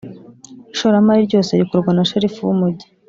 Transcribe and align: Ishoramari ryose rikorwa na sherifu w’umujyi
Ishoramari 0.73 1.21
ryose 1.27 1.51
rikorwa 1.59 1.91
na 1.93 2.03
sherifu 2.09 2.39
w’umujyi 2.45 2.87